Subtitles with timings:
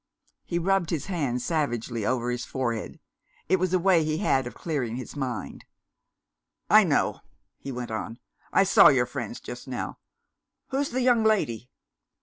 [0.45, 2.99] He rubbed his hand savagely over his forehead
[3.47, 5.63] it was a way he had of clearing his mind.
[6.71, 7.19] "I know,"
[7.59, 8.17] he went on.
[8.51, 9.99] "I saw your friends just now.
[10.69, 11.69] Who's the young lady?"